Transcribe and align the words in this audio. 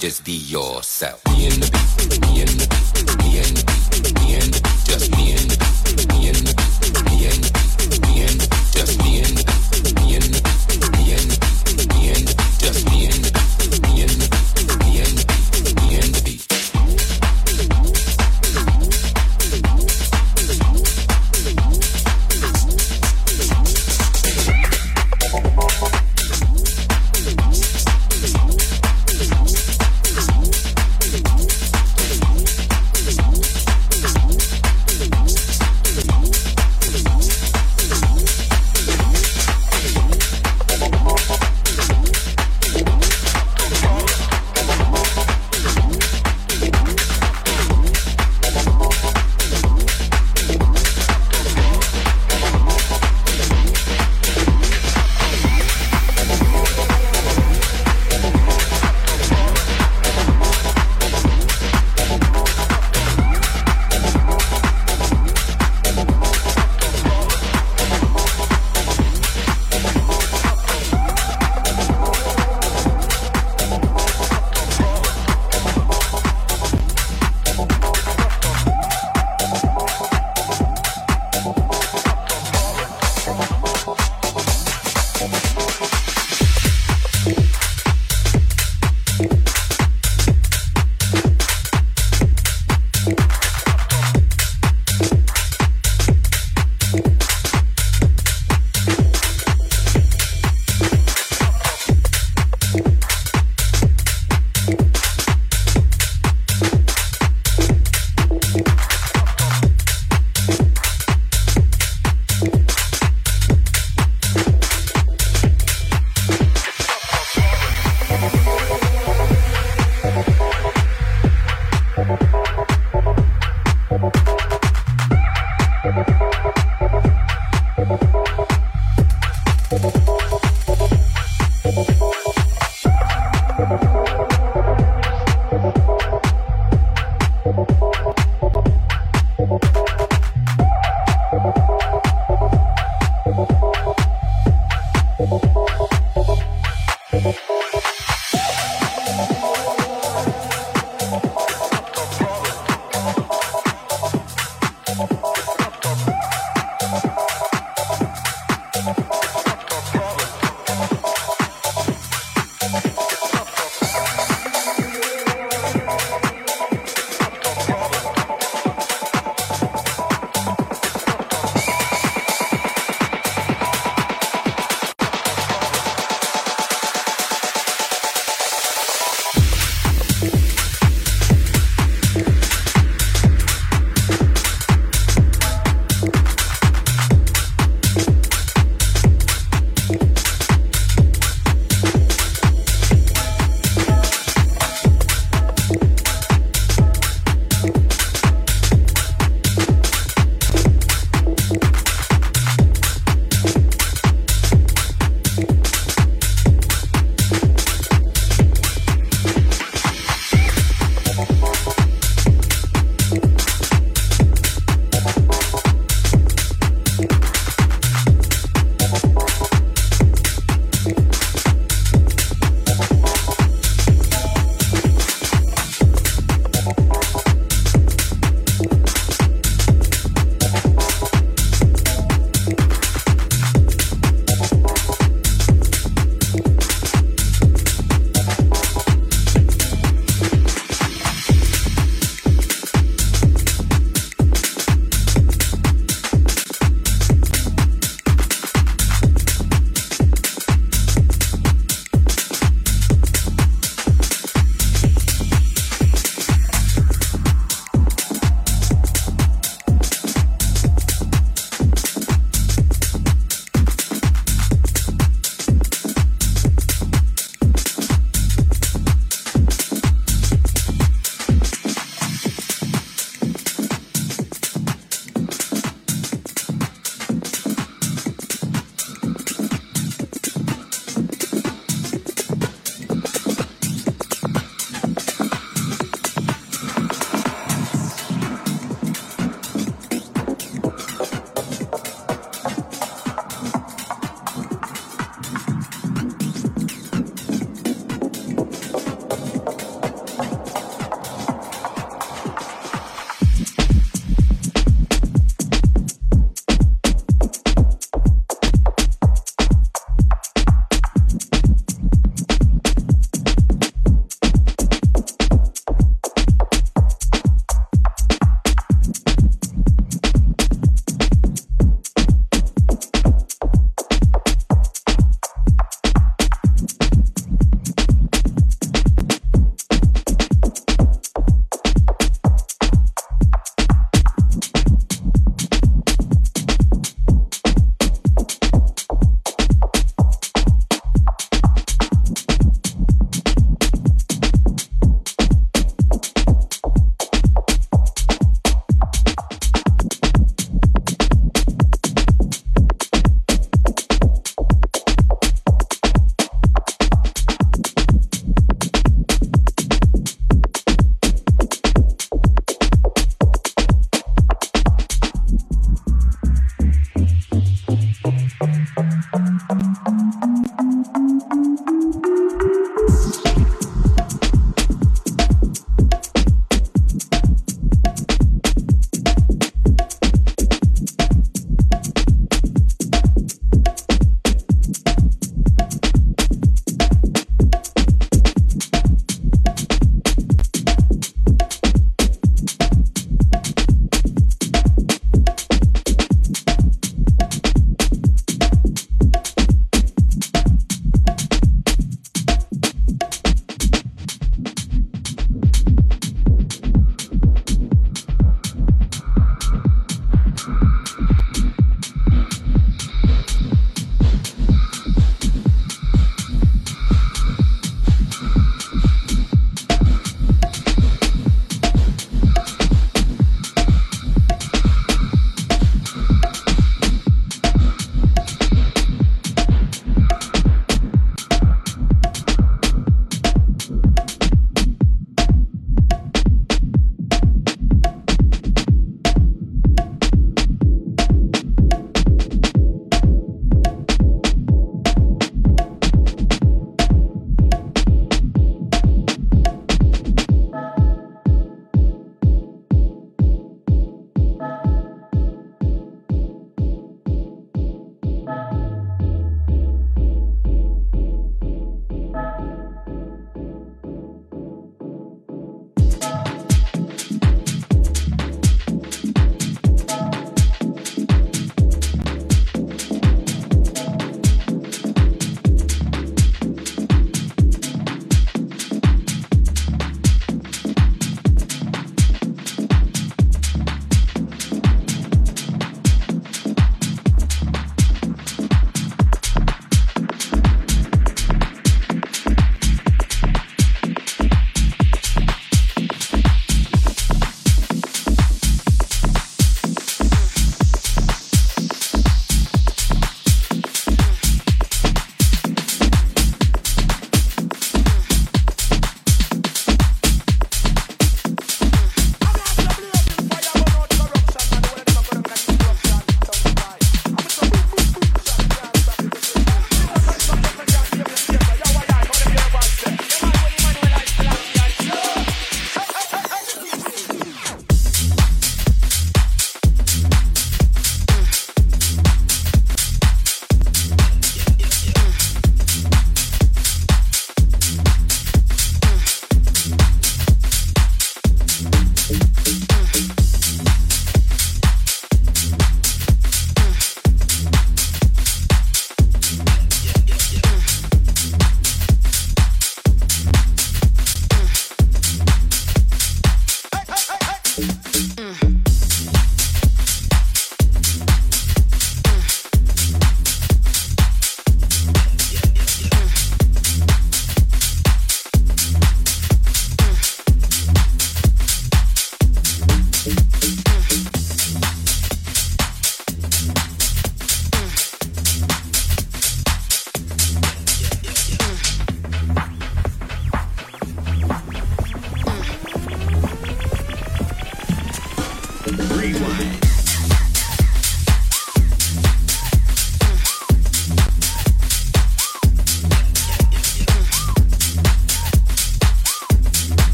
just 0.00 0.24
be 0.24 0.32
yourself. 0.32 0.89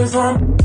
is 0.00 0.14
on. 0.14 0.59